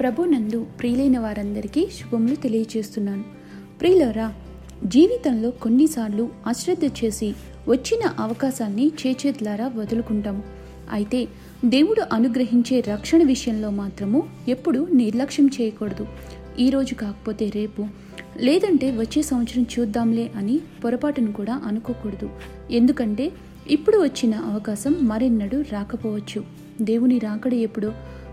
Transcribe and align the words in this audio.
ప్రభునందు 0.00 0.66
ప్రియులైన 0.78 1.18
వారందరికీ 1.18 1.86
శుభములు 1.86 2.34
తెలియచేస్తున్నాను. 2.34 3.24
ప్రియులరా 3.80 4.34
జీవితంలో 4.84 5.50
కొన్నిసార్లు 5.50 6.28
అశ్రద్ధ 6.46 7.04
చేసి 7.04 7.34
వచ్చిన 7.68 8.08
అవకాశాన్ని 8.18 8.86
చేచేతులారా 8.86 9.66
వదులుకుంటాము. 9.76 10.42
అయితే 10.90 11.28
దేవుడు 11.64 12.02
అనుగ్రహించే 12.12 12.80
రక్షణ 12.80 13.22
విషయంలో 13.22 13.70
మాత్రము 13.70 14.22
ఎప్పుడు 14.48 14.86
నిర్లక్ష్యం 14.92 15.50
చేయకూడదు. 15.60 16.06
ఈరోజు 16.60 16.94
కాకపోతే 16.94 17.50
రేపు 17.54 17.86
లేదంటే 18.40 18.90
వచ్చే 18.90 19.22
సంవత్సరం 19.22 19.66
చూద్దాంలే 19.78 20.30
అని 20.36 20.60
పొరపాటును 20.84 21.32
కూడా 21.32 21.62
అనుకోకూడదు. 21.64 22.30
ఎందుకంటే 22.70 23.32
ఇప్పుడు 23.70 23.96
వచ్చిన 23.96 24.34
అవకాశం 24.34 24.94
మరెన్నడూ 25.02 25.60
రాకపోవచ్చు. 25.60 26.44
దేవుని 26.82 27.18
రాకడ 27.18 27.54
ఎప్పుడో 27.54 27.92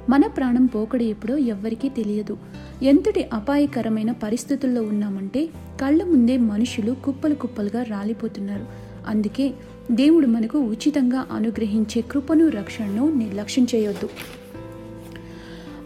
మన 0.09 0.27
ప్రాణం 0.27 0.65
పోకడ 0.65 1.01
ఎప్పుడో 1.01 1.37
ఎవ్వరికీ 1.37 1.89
తెలియదు. 1.89 2.37
ఎంతటి 2.83 3.25
అపాయకరమైన 3.33 4.11
పరిస్థితుల్లో 4.11 4.81
ఉన్నామంటే 4.81 5.45
కళ్ళ 5.81 6.03
ముందే 6.03 6.37
మనుషులు 6.37 6.91
కుప్పలు 6.91 7.35
కుప్పలుగా 7.35 7.83
రాలిపోతున్నారు. 7.83 8.65
అందుకే 9.07 9.51
దేవుడు 9.91 10.27
మనకు 10.27 10.59
ఉచితంగా 10.59 11.25
అనుగ్రహించే 11.31 12.01
కృపను 12.01 12.49
రక్షణను 12.49 13.13
నిర్లక్ష్యం 13.13 13.67
చేయొద్దు. 13.75 14.09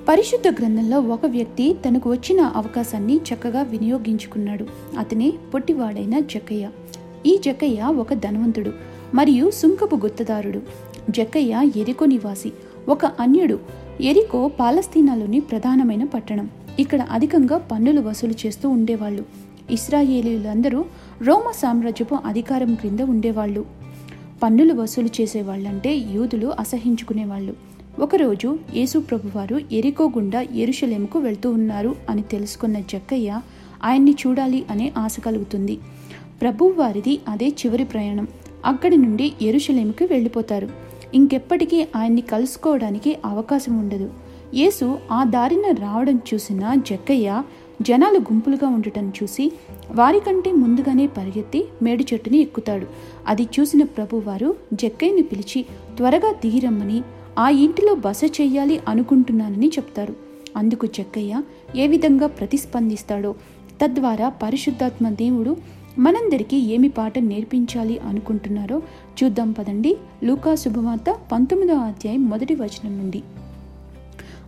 పరిశుద్ధ 0.09 0.55
గ్రంథంలో 0.59 0.99
ఒక 0.99 1.25
వ్యక్తి 1.25 1.73
తనకు 1.73 2.11
వచ్చిన 2.11 2.41
అవకాశాన్ని 2.41 3.17
చక్కగా 3.17 3.61
వినియోగించుకున్నాడు. 3.61 4.65
అతనే 4.97 5.33
పొట్టివాడైన 5.53 6.19
జక్కయ్య 6.19 6.69
ఈ 7.25 7.39
జక్కయ్య 7.45 7.81
ఒక 7.83 8.13
ధనవంతుడు 8.13 8.71
మరియు 9.13 9.51
సుంకపు 9.51 9.95
గుత్తదారుడు. 9.95 10.61
జక్కయ్య 11.09 11.61
ఎరికో 11.75 12.05
నివాసి. 12.05 12.53
ఒక 12.87 13.05
అన్యుడు. 13.05 13.59
ఎరికో 14.01 14.47
పాలస్తీనాలోని 14.47 15.39
ప్రధానమైన 15.39 16.03
పట్టణం. 16.03 16.49
ఇక్కడ 16.79 17.01
అధికంగా 17.01 17.57
పన్నులు 17.57 18.01
వసూలు 18.01 18.33
చేస్తూ 18.45 18.69
ఉండేవాళ్ళు. 18.69 19.23
ఇస్రాయేలీలందరూ 19.71 20.85
రోమ 21.21 21.51
సామ్రాజ్యపు 21.55 22.17
అధికారం 22.25 22.75
క్రింద 22.75 22.99
ఉండేవాళ్ళు. 22.99 23.65
పన్నులు 24.43 24.73
వసూలు 24.73 25.09
చేసేవాళ్ళంటే 25.21 25.95
యూదులు 25.95 26.53
అసహించుకునేవాళ్ళు. 26.59 27.53
ఒకరోజు 27.99 28.59
యేసు 28.75 28.99
ప్రభువారు 28.99 29.59
ఎరికో 29.71 30.05
గుండా 30.05 30.41
ఎరుషలేముకు 30.41 31.19
వెళ్తూ 31.19 31.51
ఉన్నారు 31.51 31.95
అని 32.09 32.21
తెలుసుకున్న 32.21 32.79
జక్కయ్య 32.79 33.41
ఆయన్ని 33.83 34.15
చూడాలి 34.27 34.65
అనే 34.69 34.93
ఆశ 34.97 35.17
కలుగుతుంది. 35.25 35.79
ప్రభువారిది 36.41 37.19
అదే 37.27 37.47
చివరి 37.47 37.83
ప్రయాణం. 37.83 38.27
అక్కడి 38.65 38.97
నుండి 38.97 39.33
ఎరుషలేముకి 39.41 40.03
వెళ్ళిపోతారు. 40.05 40.88
ఇంకెప్పటికీ 41.15 41.87
ఆయన్ని 41.95 42.21
కలుసుకోవడానికి 42.21 43.17
అవకాశం 43.25 43.79
ఉండదు. 43.79 44.09
యేసు 44.53 44.99
ఆ 45.11 45.23
దారిన 45.23 45.71
రావడం 45.71 46.21
చూసిన 46.33 46.75
జక్కయ్య 46.75 47.43
జనాలు 47.81 48.19
గుంపులుగా 48.19 48.67
ఉండటం 48.67 49.13
చూసి 49.23 49.51
వారికంటే 49.91 50.51
ముందుగానే 50.51 51.07
పరిగెత్తి 51.07 51.65
మేడి 51.83 52.05
చెట్టుని 52.13 52.37
ఎక్కుతాడు. 52.37 52.87
అది 53.27 53.47
చూసిన 53.59 53.83
ప్రభువారు 53.83 54.55
జక్కయ్యని 54.73 55.21
పిలిచి 55.21 55.65
త్వరగా 55.97 56.31
దిగిరమ్మని 56.31 57.01
ఆ 57.39 57.49
ఇంటిలో 57.49 57.95
బస 57.95 58.21
చెయ్యాలి 58.41 58.79
అనుకుంటున్నానని 58.87 59.67
చెప్తారు. 59.67 60.15
అందుకు 60.57 60.85
జక్కయ్య 60.85 61.41
ఏ 61.75 61.87
విధంగా 61.87 62.27
ప్రతిస్పందిస్తాడో 62.27 63.35
తద్వారా 63.83 64.29
పరిశుద్ధాత్మ 64.29 65.09
దేవుడు 65.09 65.78
మనందరికీ 65.99 66.57
ఏమి 66.57 66.89
పాట 66.89 67.19
నేర్పించాలి 67.19 67.99
అనుకుంటున్నారో 67.99 68.81
చూద్దాం 69.23 69.51
పదండి. 69.51 69.97
లూకా 70.23 70.55
శుభవార్త 70.55 71.15
పంతొమ్మిదో 71.31 71.73
అధ్యాయం 71.73 72.29
మొదటి 72.29 72.55
వచనం 72.55 72.97
నుండి. 72.97 73.23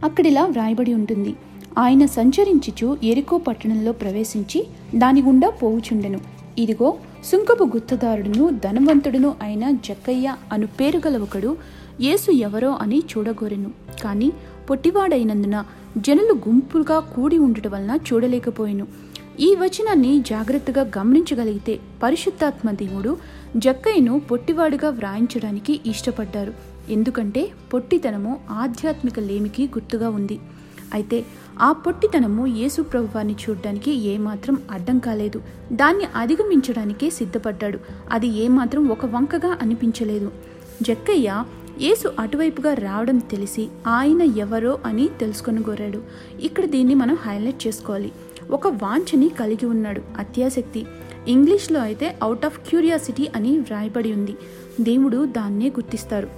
అక్కడిలా 0.03 0.45
వ్రాయబడి 0.45 0.93
ఉంటుంది. 0.93 1.35
ఆయన 1.77 2.05
సంచరించుచు 2.05 2.97
ఎరుకో 3.03 3.37
పట్టణంలో 3.37 3.91
ప్రవేశించి 3.91 4.67
దాని 4.95 5.21
గుండా 5.21 5.49
పోవుచుండెను. 5.49 6.19
ఇదిగో 6.57 6.97
సుంకపు 7.23 7.63
గుత్తదారుడును 7.63 8.49
ధనవంతుడును 8.49 9.35
అయిన 9.41 9.71
జక్కయ్య 9.71 10.35
అను 10.51 10.67
పేరు 10.67 11.01
గల 11.07 11.17
ఒకడు 11.17 11.57
యేసు 12.01 12.31
ఎవరో 12.31 12.77
అని 12.81 12.99
చూడగోరెను. 12.99 13.71
కానీ 14.03 14.31
పొట్టివాడైనందున 14.69 15.65
జనులు 15.97 16.33
గుంపులుగా 16.33 16.99
కూడి 16.99 17.37
ఉండటం 17.37 17.71
వలన 17.71 17.99
చూడలేకపోయాను. 18.13 18.87
ఈ 19.39 19.55
వచనాన్ని 19.55 20.19
జాగ్రత్తగా 20.19 20.81
గమనించగలిగితే 20.97 21.79
పరిశుద్ధాత్మ 22.03 22.71
దేవుడు 22.71 23.17
జక్కయ్యను 23.57 24.19
పొట్టివాడుగా 24.19 24.89
వ్రాయించడానికి 24.89 25.79
ఇష్టపడ్డారు. 25.85 26.53
ఎందుకంటే 26.89 27.51
పొట్టితనము 27.73 28.39
ఆధ్యాత్మిక 28.51 29.19
లేమికి 29.19 29.67
గుర్తుగా 29.67 30.09
ఉంది. 30.09 30.39
అయితే 30.93 31.25
ఆ 31.61 31.71
పొట్టితనము 31.71 32.47
యేసు 32.47 32.81
ప్రభువాన్ని 32.81 33.33
చూడడానికి 33.33 33.91
ఏమాత్రం 33.91 34.57
అడ్డం 34.71 34.99
కాలేదు. 34.99 35.41
దాన్ని 35.71 36.07
అధిగమించడానికే 36.15 37.09
సిద్ధపడ్డాడు. 37.09 37.79
అది 38.11 38.27
ఏమాత్రం 38.27 38.87
ఒక 38.87 39.05
వంకగా 39.05 39.57
అనిపించలేదు. 39.61 40.31
జక్కయ్య 40.81 41.43
యేసు 41.81 42.11
అటువైపుగా 42.19 42.73
రావడం 42.73 43.17
తెలిసి 43.17 43.69
ఆయన 43.87 44.21
ఎవరో 44.21 44.79
అని 44.85 45.09
తెలుసుకొని 45.19 45.63
కోరాడు 45.63 46.01
ఇక్కడ 46.41 46.65
దీన్ని 46.65 46.95
మనం 46.95 47.15
హైలైట్ 47.15 47.67
చేసుకోవాలి. 47.67 48.11
ఒక 48.49 48.67
వాంఛని 48.67 49.29
కలిగి 49.29 49.65
ఉన్నాడు. 49.65 50.01
అత్యాసక్తి 50.17 50.85
ఇంగ్లీష్లో 51.27 51.79
అయితే 51.79 52.15
అవుట్ 52.23 52.45
ఆఫ్ 52.45 52.59
క్యూరియాసిటీ 52.59 53.29
అని 53.35 53.59
వ్రాయబడి 53.59 54.13
ఉంది. 54.13 54.35
దేవుడు 54.81 55.25
దాన్నే 55.25 55.67
గుర్తిస్తారు. 55.67 56.29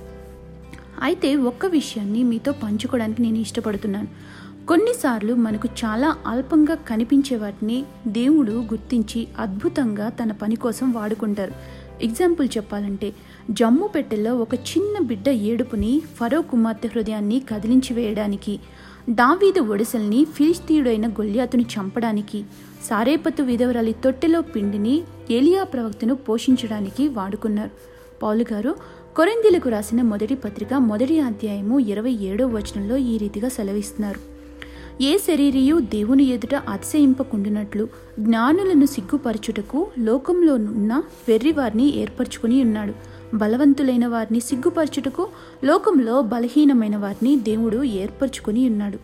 అయితే 1.02 1.36
ఒక్క 1.36 1.66
విషయాన్ని 1.66 2.24
మీతో 2.24 2.52
పంచుకోవడానికి 2.52 3.22
నేను 3.22 3.38
ఇష్టపడుతున్నాను. 3.38 4.08
కొన్నిసార్లు 4.68 5.34
మనకు 5.34 5.70
చాలా 5.86 6.16
అల్పంగా 6.28 6.76
కనిపించే 6.76 7.38
వాటిని 7.38 7.86
దేవుడు 8.08 8.52
గుర్తించి 8.52 9.28
అద్భుతంగా 9.40 10.10
తన 10.10 10.32
పని 10.32 10.56
కోసం 10.56 10.92
వాడుకుంటారు. 10.92 11.52
ఎగ్జాంపుల్ 12.02 12.50
చెప్పాలంటే 12.58 13.14
జమ్ము 13.52 13.88
పెట్టెల్లో 13.88 14.36
ఒక 14.36 14.54
చిన్న 14.56 15.06
బిడ్డ 15.06 15.30
ఏడుపుని 15.30 16.02
ఫరో 16.16 16.42
కుమార్తె 16.42 16.88
హృదయాన్ని 16.88 17.40
కదిలించి 17.40 17.94
వేయడానికి 17.94 18.60
దావీదు 19.10 19.62
ఒడిసల్ని 19.62 20.26
ఫిలిస్తీయుడైన 20.26 21.08
గొల్యాతును 21.08 21.62
చంపడానికి 21.62 22.44
సారేపతు 22.90 23.44
విధవరాలి 23.44 23.96
తొట్టెలో 24.04 24.42
పిండిని 24.42 25.02
ఏలియా 25.32 25.64
ప్రవక్తను 25.64 26.16
పోషించడానికి 26.16 27.08
వాడుకున్నారు. 27.08 27.70
పౌలు 28.24 28.46
గారు 28.54 28.76
కొరిందీలకు 29.16 29.70
రాసిన 29.70 30.02
మొదటి 30.02 30.36
పత్రిక 30.36 30.74
మొదటి 30.74 31.20
అధ్యాయము 31.20 31.80
ఇరవై 31.80 32.12
ఏడో 32.12 32.48
వచనంలో 32.48 32.98
ఈ 32.98 33.18
రీతిగా 33.18 33.50
సెలవిస్తున్నారు. 33.50 34.20
ఏ 35.04 35.18
శరీరియు 35.18 35.80
దేవుని 35.80 36.24
ఎదుట 36.24 36.56
అతిశయింపకుండునట్లు 36.56 37.88
జ్ఞానులను 38.20 38.86
సిగ్గుపరచుటకు 38.86 39.88
లోకంలో 40.00 40.54
ఉన్న 40.54 41.04
వెర్రివారిని 41.28 41.98
ఏర్పరచుకుని 41.98 42.62
ఉన్నాడు. 42.62 43.13
బలవంతులైన 43.34 44.08
వారిని 44.08 44.40
సిగ్గుపరచుటకు 44.40 45.28
లోకంలో 45.64 46.22
బలహీనమైన 46.22 46.98
వారిని 46.98 47.36
దేవుడు 47.36 47.84
ఏర్పరచుకుని 47.84 48.70
ఉన్నాడు. 48.70 48.98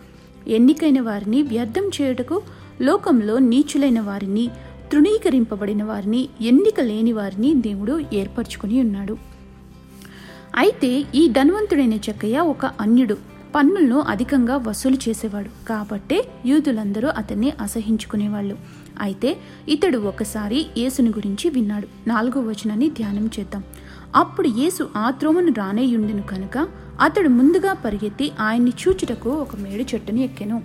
ఎన్నికైన 0.49 1.01
వారిని 1.01 1.43
వ్యర్థం 1.43 1.91
చేయుటకు 2.01 2.41
లోకంలో 2.81 3.39
నీచులైన 3.39 3.99
వారిని 3.99 4.49
తృణీకరింపబడిన 4.91 5.83
వారిని 5.83 6.29
ఎన్నిక 6.41 6.79
లేని 6.81 7.13
వారిని 7.13 7.53
దేవుడు 7.53 8.01
ఏర్పరచుకుని 8.13 8.79
ఉన్నాడు. 8.79 9.17
అయితే 10.55 11.03
ఈ 11.15 11.29
ధనవంతుడైన 11.29 11.93
చక్కయ్య 11.93 12.39
ఒక 12.39 12.65
అన్యుడు. 12.65 13.17
పన్నులను 13.55 13.99
అధికంగా 13.99 14.57
వసూలు 14.57 14.97
చేసేవాడు. 15.09 15.67
కాబట్టే 15.67 16.25
యూదులందరూ 16.45 17.07
అతన్ని 17.07 17.51
అసహించుకునేవాళ్ళు. 17.61 18.57
అయితే 19.01 19.37
ఇతడు 19.69 19.97
ఒకసారి 19.97 20.65
యేసుని 20.77 21.09
గురించి 21.09 21.49
విన్నాడు. 21.49 22.09
నాలుగో 22.09 22.41
వచనాన్ని 22.41 22.89
ధ్యానం 22.89 23.29
చేద్దాం. 23.39 23.63
అప్పుడు 24.15 24.47
యేసు 24.47 24.89
ఆ 24.97 25.09
త్రోమను 25.09 25.53
రానేయుండెను 25.53 26.21
కనుక 26.21 26.67
అతడు 27.01 27.29
ముందుగా 27.29 27.73
పరిగెత్తి 27.73 28.31
ఆయన్ని 28.39 28.71
చూచుటకు 28.71 29.29
ఒక 29.29 29.55
మేడు 29.55 29.83
చెట్టుని 29.83 30.23
ఎక్కెను. 30.23 30.61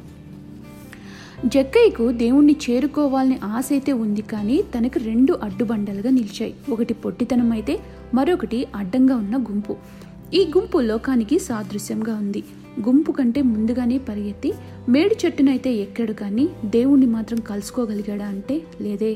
జక్కయ్యకు 1.46 2.12
దేవుణ్ణి 2.12 2.56
చేరుకోవాలని 2.70 3.38
ఆశ 3.44 3.68
అయితే 3.70 3.92
ఉంది 3.92 4.22
కానీ 4.22 4.62
తనకు 4.62 4.98
రెండు 4.98 5.38
అడ్డుబండలుగా 5.42 6.10
నిలిచాయి. 6.10 6.54
ఒకటి 6.70 6.94
పొట్టితనం 6.94 7.52
అయితే 7.52 7.80
మరొకటి 8.14 8.66
అడ్డంగా 8.76 9.16
ఉన్న 9.16 9.36
గుంపు. 9.36 9.76
ఈ 10.34 10.52
గుంపు 10.56 10.78
లోకానికి 10.78 11.38
సాదృశ్యంగా 11.38 12.14
ఉంది. 12.14 12.44
గుంపు 12.80 13.12
కంటే 13.12 13.42
ముందుగానే 13.42 13.98
పరిగెత్తి 13.98 14.52
మేడి 14.88 15.16
చెట్టునైతే 15.24 15.72
ఎక్కాడు 15.72 16.12
కానీ 16.12 16.48
దేవుణ్ణి 16.64 17.06
మాత్రం 17.06 17.40
కలుసుకోగలిగాడా 17.40 18.26
అంటే 18.26 18.62
లేదే. 18.80 19.14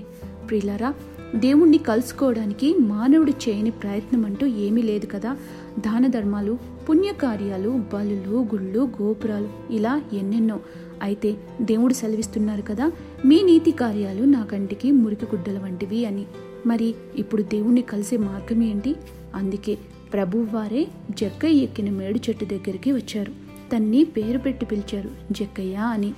ప్రియులరా 0.48 0.94
దేవుణ్ణి 1.34 1.78
కలుసుకోవడానికి 1.78 2.74
మానవుడు 2.78 3.30
చేయని 3.30 3.70
ప్రయత్నం 3.70 4.24
అంటూ 4.24 4.46
ఏమీ 4.46 4.82
లేదు 4.82 5.06
కదా. 5.06 5.36
దాన 5.78 6.06
ధర్మాలు 6.06 6.58
పుణ్యకార్యాలు 6.88 7.82
బలులు 7.94 8.30
గుళ్ళు 8.30 8.88
గోపురాలు 9.02 9.48
ఇలా 9.70 10.02
ఎన్నెన్నో. 10.12 10.60
అయితే 11.02 11.36
దేవుడు 11.62 11.94
సెలవిస్తున్నారు 11.94 12.62
కదా 12.62 12.92
మీ 13.24 13.42
నీతి 13.42 13.70
కార్యాలు 13.70 14.24
నా 14.24 14.44
కంటికి 14.44 14.90
మురికి 14.90 15.24
గుడ్డల 15.24 15.58
వంటివి 15.58 16.04
అని. 16.04 16.24
మరి 16.66 16.94
ఇప్పుడు 17.16 17.42
దేవుణ్ణి 17.42 17.82
కలిసే 17.82 18.16
మార్గం 18.16 18.62
ఏంటి? 18.62 18.96
అందుకే 19.34 19.78
ప్రభువారే 20.12 20.86
జక్కయ్య 21.10 21.62
ఎక్కిన 21.62 21.90
మేడు 21.90 22.18
చెట్టు 22.18 22.44
దగ్గరికి 22.44 22.92
వచ్చారు. 22.92 23.32
తన్ని 23.72 24.04
పేరు 24.04 24.38
పెట్టి 24.38 24.66
పిలిచారు 24.66 25.10
జక్కయ్య 25.32 25.74
అని. 25.74 26.14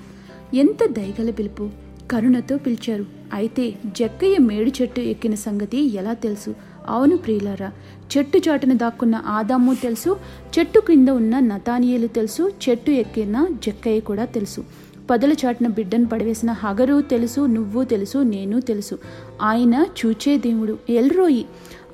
ఎంత 0.55 0.87
దయగల 0.87 1.31
పిలుపు! 1.31 1.71
కరుణతో 2.11 2.57
పిలిచారు. 2.59 3.07
అయితే 3.33 3.75
జక్కయ్య 3.97 4.39
మేడు 4.39 4.83
చెట్టు 4.83 5.01
ఎక్కిన 5.01 5.35
సంగతి 5.35 5.79
ఎలా 5.97 6.12
తెలుసు? 6.12 6.55
అవును 6.89 7.17
ప్రియులారా 7.17 7.73
చెట్టు 8.12 8.39
చాటున 8.49 8.73
దాక్కున్న 8.73 9.23
ఆదాము 9.27 9.75
తెలుసు 9.75 10.17
చెట్టు 10.59 10.81
క్రింద 10.81 11.09
ఉన్న 11.09 11.39
నతానియలు 11.39 12.07
తెలుసు 12.07 12.53
చెట్టు 12.69 12.91
ఎక్కిన 12.91 13.47
జక్కయ్య 13.67 14.01
కూడా 14.01 14.25
తెలుసు. 14.25 14.65
పదల 15.11 15.33
చాటున 15.33 15.67
బిడ్డను 15.67 16.07
పడవేసిన 16.07 16.51
హగరు 16.53 17.01
తెలుసు 17.03 17.41
నువ్వు 17.41 17.85
తెలుసు 17.85 18.19
నేను 18.19 18.61
తెలుసు. 18.61 18.99
ఆయన 19.43 19.87
చూచే 20.01 20.39
దేవుడు 20.39 20.79
ఎల్రోయి. 20.91 21.47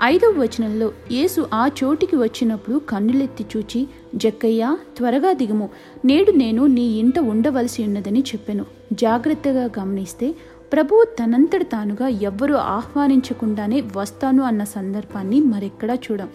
ఐదవ 0.02 0.34
వచనంలో 0.38 0.92
యేసు 1.12 1.48
ఆ 1.54 1.68
చోటికి 1.84 2.16
వచ్చినప్పుడు 2.16 2.78
కన్నులెత్తి 2.78 3.46
చూచి 3.56 3.86
జక్కయ్య 4.16 4.76
త్వరగా 4.96 5.32
దిగుము. 5.32 5.68
నేడు 6.04 6.30
నేను 6.30 6.66
నీ 6.66 6.98
ఇంట 6.98 7.18
ఉండవలసి 7.18 7.84
ఉన్నదని 7.84 8.20
చెప్పాను. 8.20 8.64
జాగ్రత్తగా 8.92 9.70
గమనిస్తే 9.78 10.34
ప్రభువు 10.72 11.04
తనంతట 11.04 11.62
తానుగా 11.62 12.08
ఎవ్వరూ 12.08 12.54
ఆహ్వానించకుండానే 12.54 13.82
వస్తాను 13.96 14.42
అన్న 14.42 14.64
సందర్భాన్ని 14.64 15.40
మరెక్కడా 15.40 15.94
చూడం. 15.94 16.28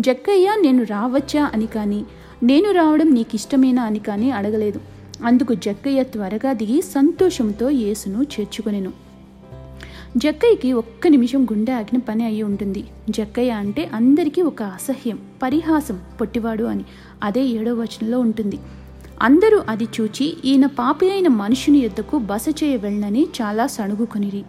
జక్కయ్య 0.00 0.54
నేను 0.62 0.84
రావచ్చా 0.84 1.50
అని 1.54 1.66
కానీ 1.66 2.04
నేను 2.42 2.70
రావడం 2.70 3.14
నీకు 3.14 3.34
ఇష్టమేనా 3.34 3.82
అని 3.82 3.98
కానీ 3.98 4.30
అడగలేదు. 4.30 4.80
అందుకు 5.24 5.54
జక్కయ్య 5.54 6.02
త్వరగా 6.02 6.52
దిగి 6.52 6.82
సంతోషంతో 6.82 7.70
యేసును 7.70 8.22
చేర్చుకొనెను. 8.22 9.03
జక్కయ్యకి 10.16 10.72
ఒక్క 10.72 11.08
నిమిషం 11.08 11.44
గుండె 11.44 11.72
ఆగిన 11.72 11.98
పని 11.98 12.24
అయి 12.24 12.42
ఉంటుంది. 12.42 12.84
జక్కయ్య 13.10 13.50
అంటే 13.50 13.90
అందరికీ 13.94 14.42
ఒక 14.42 14.62
అసహ్యం 14.62 15.18
పరిహాసం 15.42 16.00
పొట్టివాడు 16.20 16.64
అని. 16.64 16.84
అదే 17.22 17.44
ఏడో 17.44 17.74
వచనంలో 17.74 18.20
ఉంటుంది. 18.20 18.58
అందరూ 19.22 19.62
అది 19.68 19.84
చూచి 19.84 20.36
ఈయన 20.44 20.66
పాపి 20.66 21.10
అయిన 21.10 21.28
మనుషుని 21.28 21.78
ఎద్దకు 21.78 22.18
బస 22.18 22.46
చేయ 22.64 22.76
వెళ్ళనని 22.76 23.26
చాలా 23.42 23.66
సణుగుకొనిరి. 23.66 24.44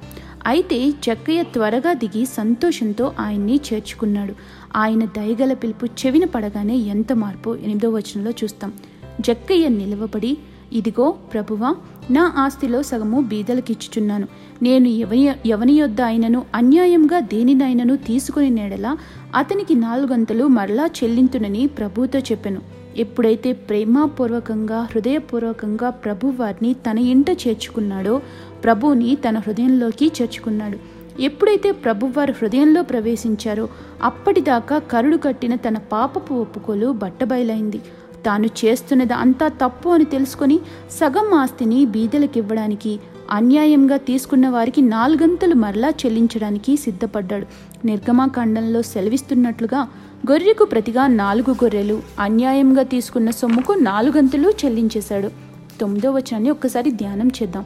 అయితే 0.45 0.91
జక్కయ్య 0.91 1.43
త్వరగా 1.43 1.93
దిగి 1.93 2.25
సంతోషంతో 2.25 3.13
ఆయన్ని 3.19 3.59
చేర్చుకున్నాడు. 3.73 4.33
ఆయన 4.75 5.05
దయగల 5.05 5.53
పిలుపు 5.53 5.85
చెవిన 5.85 6.25
పడగానే 6.25 6.77
ఎంత 6.77 7.13
మార్పు? 7.13 7.55
ఎనిమిదో 7.55 7.89
వచనంలో 7.89 8.31
చూస్తాం. 8.31 8.73
జక్కయ్య 9.21 9.67
నిలవబడి 9.67 10.37
ఇదిగో 10.75 11.11
ప్రభువా 11.33 11.75
నా 12.11 12.33
ఆస్తిలో 12.37 12.83
సగము 12.83 13.21
బీదలకిచ్చుచున్నాను. 13.21 14.27
నేను 14.63 14.87
ఎవని 14.87 15.35
ఎవని 15.45 15.73
యొద్ద 15.73 16.01
అయినను 16.01 16.45
అన్యాయంగా 16.55 17.19
దేనినైనను 17.19 17.95
తీసుకుని 17.95 18.49
నేడలా 18.49 18.97
అతనికి 19.35 19.75
నాలుగంతలు 19.75 20.45
మరలా 20.47 20.85
చెల్లింతునని 20.85 21.67
ప్రభుతో 21.67 22.19
చెప్పెను. 22.19 22.61
ఎప్పుడైతే 22.97 23.53
ప్రేమపూర్వకంగా 23.53 24.81
హృదయపూర్వకంగా 24.81 25.89
ప్రభు 25.89 26.27
వారిని 26.27 26.73
తన 26.73 26.97
ఇంట 26.97 27.29
చేర్చుకున్నాడో 27.29 28.21
ప్రభుని 28.63 29.17
తన 29.29 29.37
హృదయంలోకి 29.37 30.11
చేర్చుకున్నాడు. 30.21 30.77
ఎప్పుడైతే 31.21 31.71
ప్రభువారు 31.71 32.31
హృదయంలో 32.31 32.83
ప్రవేశించారో 32.83 33.69
అప్పటిదాకా 34.03 34.79
కరుడు 34.79 35.17
కట్టిన 35.17 35.55
తన 35.55 35.77
పాపపు 35.77 36.33
ఒప్పుకోలు 36.33 36.87
బట్టబయలైంది. 36.91 37.81
తాను 38.25 38.45
చేస్తున్నది 38.45 39.13
అంతా 39.13 39.47
తప్పు 39.47 39.89
అని 39.89 40.05
తెలుసుకొని 40.05 40.59
సగం 40.91 41.33
ఆస్తిని 41.33 41.85
బీదలకివ్వడానికి 41.85 42.99
అన్యాయంగా 43.31 43.97
తీసుకున్న 43.97 44.49
వారికి 44.49 44.81
నాలుగంతలు 44.81 45.55
మరలా 45.55 45.89
చెల్లించడానికి 45.89 46.77
సిద్ధపడ్డాడు. 46.77 47.45
నిర్గమాకాండంలో 47.85 48.81
సెలవిస్తున్నట్లుగా 48.81 49.87
గొర్రెకు 50.31 50.65
ప్రతిగా 50.65 51.07
నాలుగు 51.07 51.51
గొర్రెలు 51.51 52.01
అన్యాయంగా 52.19 52.83
తీసుకున్న 52.83 53.29
సొమ్ముకు 53.29 53.73
నాలుగంతలు 53.73 54.49
చెల్లించేశాడు. 54.49 55.29
తొమ్మిదో 55.81 56.11
వచనాన్ని 56.11 56.49
ఒక్కసారి 56.49 56.91
ధ్యానం 56.91 57.27
చేద్దాం. 57.27 57.65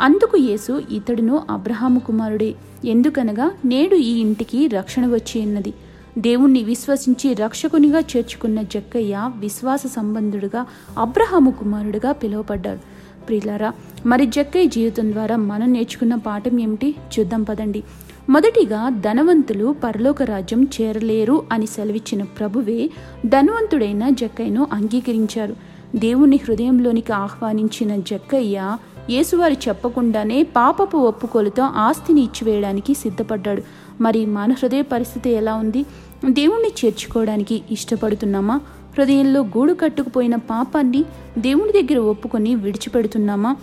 అందుకు 0.00 0.36
యేసు 0.36 0.82
ఇతడును 0.90 1.42
అబ్రహాము 1.50 2.00
కుమారుడే 2.00 2.54
ఎందుకనగా 2.84 3.50
నేడు 3.64 3.96
ఈ 3.96 4.20
ఇంటికి 4.20 4.66
రక్షణ 4.66 5.06
వచ్చి 5.06 5.40
ఉన్నది. 5.40 5.72
దేవుణ్ణి 6.18 6.64
విశ్వసించి 6.64 7.34
రక్షకునిగా 7.34 8.00
చేర్చుకున్న 8.00 8.62
జక్కయ్య 8.62 9.30
విశ్వాస 9.38 9.86
సంబంధుడుగా 9.86 10.66
అబ్రహాము 10.98 11.50
కుమారుడుగా 11.50 12.12
పిలువబడ్డాడు. 12.12 12.78
ప్రియులారా 13.26 13.72
మరి 14.06 14.26
జక్కయ్య 14.26 14.66
జీవితం 14.66 15.12
ద్వారా 15.12 15.36
మనం 15.36 15.72
నేర్చుకున్న 15.72 16.14
పాఠం 16.14 16.60
ఏమిటి? 16.60 16.94
చూద్దాం 17.18 17.42
పదండి. 17.42 17.82
మొదటిగా 18.28 18.88
ధనవంతులు 18.88 19.76
పరలోక 19.84 20.22
రాజ్యం 20.22 20.68
చేరలేరు 20.80 21.42
అని 21.52 21.66
సెలవిచ్చిన 21.66 22.22
ప్రభువే 22.22 22.90
ధనవంతుడైన 23.26 24.08
జక్కయ్యను 24.08 24.66
అంగీకరించారు. 24.72 25.56
దేవుని 25.96 26.36
హృదయంలోనికి 26.36 27.12
ఆహ్వానించిన 27.12 27.96
జక్కయ్య 27.96 28.76
యేసువారు 29.10 29.52
చెప్పకుండానే 29.52 30.42
పాపపు 30.42 30.96
ఒప్పుకోలుతో 30.96 31.62
ఆస్తిని 31.62 32.20
ఇచ్చివేయడానికి 32.20 32.94
సిద్ధపడ్డాడు. 32.94 33.62
మరి 34.00 34.26
మన 34.26 34.52
హృదయ 34.52 34.82
పరిస్థితి 34.82 35.30
ఎలా 35.30 35.54
ఉంది? 35.54 35.86
దేవుణ్ణి 36.30 36.70
చేర్చుకోవడానికి 36.84 37.62
ఇష్టపడుతున్నామా? 37.70 38.60
హృదయంలో 38.98 39.40
గూడు 39.40 39.72
కట్టుకుపోయిన 39.72 40.36
పాపాన్ని 40.36 41.04
దేవుని 41.38 41.82
దగ్గర 41.82 41.98
ఒప్పుకొని 41.98 42.54
విడిచిపెడుతున్నామా? 42.54 43.56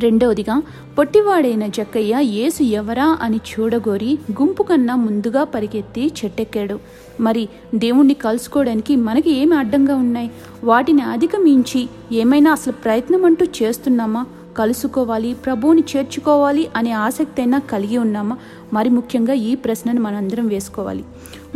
రెండవదిగా 0.00 0.62
పొట్టివాడైన 0.98 1.66
జక్కయ్య 1.66 2.16
యేసు 2.20 2.62
ఎవరా 2.62 3.18
అని 3.22 3.36
చూడగోరి 3.36 4.18
గుంపు 4.32 4.62
కన్నా 4.62 4.96
ముందుగా 4.96 5.44
పరిగెత్తి 5.44 6.12
చెట్టెక్కాడు. 6.24 6.78
మరి 7.20 7.48
దేవుణ్ణి 7.74 8.14
కలుసుకోవడానికి 8.14 8.96
మనకి 8.96 9.30
ఏమి 9.30 9.56
అడ్డంగా 9.56 9.94
ఉన్నాయి? 9.94 10.30
వాటిని 10.64 11.02
అధిగమించి 11.02 11.88
ఏమైనా 12.12 12.52
అసలు 12.52 12.72
ప్రయత్నం 12.72 13.24
అంటూ 13.24 13.46
చేస్తున్నామా? 13.62 14.26
కలుసుకోవాలి 14.60 15.34
ప్రభువుని 15.34 15.84
చేర్చుకోవాలి 15.96 16.68
అనే 16.76 16.90
ఆసక్తి 16.90 17.42
అయినా 17.42 17.58
కలిగి 17.58 17.98
ఉన్నామా? 17.98 18.36
మరి 18.72 18.90
ముఖ్యంగా 18.90 19.32
ఈ 19.32 19.54
ప్రశ్నను 19.54 20.00
మనందరం 20.00 20.46
వేసుకోవాలి. 20.46 21.04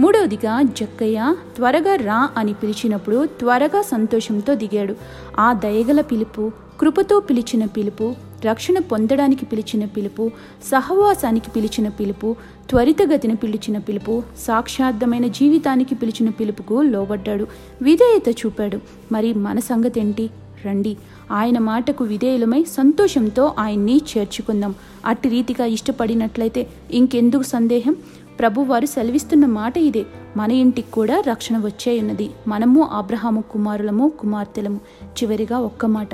మూడవదిగా 0.01 0.63
జక్కయ్య 0.63 1.37
త్వరగా 1.57 1.95
రా 1.95 2.29
అని 2.37 2.53
పిలిచినప్పుడు 2.53 3.27
త్వరగా 3.27 3.83
సంతోషంతో 3.83 4.55
దిగాడు. 4.55 4.95
ఆ 5.39 5.53
దయగల 5.53 6.01
పిలుపు 6.01 6.53
కృపతో 6.81 7.21
పిలిచిన 7.21 7.65
పిలుపు 7.65 8.15
రక్షణ 8.45 8.79
పొందడానికి 8.79 9.45
పిలిచిన 9.47 9.85
పిలుపు 9.85 10.31
సహవాసానికి 10.65 11.51
పిలిచిన 11.51 11.89
పిలుపు 11.89 12.37
త్వరితగతిన 12.71 13.35
పిలిచిన 13.35 13.79
పిలుపు 13.79 14.23
సాక్షార్థమైన 14.39 15.27
జీవితానికి 15.27 15.95
పిలిచిన 15.95 16.31
పిలుపుకు 16.31 16.83
లోబడ్డాడు. 16.83 17.47
విధేయత 17.83 18.37
చూపాడు. 18.41 18.79
మరి 19.13 19.35
మన 19.35 19.59
సంగతి 19.59 20.01
ఏంటి 20.01 20.31
రండి. 20.67 20.97
ఆయన 21.33 21.59
మాటకు 21.59 22.05
విధేయులమై 22.05 22.65
సంతోషంతో 22.65 23.55
ఆయన్ని 23.59 23.97
చేర్చుకుందాం. 23.97 24.75
అట్టి 25.07 25.29
రీతిగా 25.29 25.65
ఇష్టపడినట్లయితే 25.65 26.67
ఇంకెందుకు 26.91 27.43
సందేహం? 27.43 27.97
ప్రభువారు 28.39 28.87
సెలవిస్తున్న 28.87 29.47
మాట 29.47 29.77
ఇదే. 29.77 30.07
మన 30.37 30.51
ఇంటికి 30.51 30.91
కూడా 30.91 31.23
రక్షణ 31.27 31.59
వచ్చే 31.59 31.99
ఉన్నది 31.99 32.31
మనము 32.49 32.83
అబ్రహాము 32.83 33.41
కుమారులము 33.41 34.09
కుమార్తెలము. 34.09 34.81
చివరిగా 35.03 35.59
ఒక్క 35.59 35.87
మాట. 35.87 36.09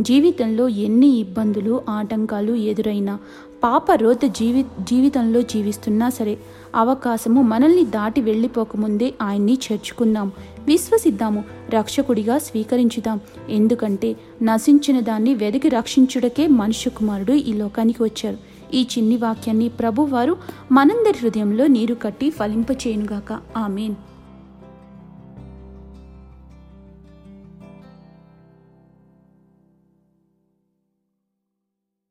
జీవితంలో 0.00 0.68
ఎన్ని 0.68 1.06
ఇబ్బందులు 1.06 1.82
ఆటంకాలు 1.88 2.54
ఎదురైనా 2.54 3.18
పాప 3.64 3.92
రోత 3.92 4.24
జీవి 4.24 4.64
జీవితంలో 4.80 5.42
జీవిస్తున్నా 5.42 6.08
సరే 6.08 6.38
అవకాశము 6.74 7.42
మనల్ని 7.42 7.84
దాటి 7.84 8.20
వెళ్ళిపోకముందే 8.20 9.14
ఆయన్ని 9.22 9.58
చేర్చుకుందాం. 9.72 10.32
విశ్వసిద్దాము 10.66 11.44
రక్షకుడిగా 11.70 12.38
స్వీకరించుదాం. 12.38 13.20
ఎందుకంటే 13.48 14.16
నశించిన 14.42 15.00
దాన్ని 15.00 15.34
వెదకి 15.34 15.68
రక్షించుడకే 15.68 16.46
మనుష్య 16.46 16.90
కుమారుడు 16.90 17.32
ఈ 17.32 17.52
లోకానికి 17.52 18.02
వచ్చారు. 18.02 18.36
ఈ 18.74 18.86
చిన్ని 18.98 19.16
వాక్యాన్ని 19.16 19.68
ప్రభువారు 19.68 20.36
మనందరి 20.72 21.18
హృదయంలో 21.22 21.66
నీరు 21.66 21.94
కట్టి 21.94 22.30
ఫలింపచేయునుగాక. 22.30 23.38
ఆమెన్. 23.56 23.94